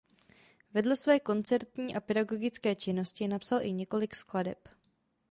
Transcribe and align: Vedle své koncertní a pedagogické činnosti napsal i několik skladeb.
Vedle 0.73 0.95
své 0.95 1.19
koncertní 1.19 1.95
a 1.95 1.99
pedagogické 1.99 2.75
činnosti 2.75 3.27
napsal 3.27 3.61
i 3.61 3.71
několik 3.71 4.15
skladeb. 4.15 4.69